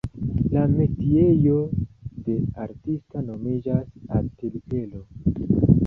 La 0.53 0.61
metiejo 0.69 1.57
de 2.29 2.39
artista 2.65 3.25
nomiĝas 3.29 3.95
ateliero. 4.23 5.09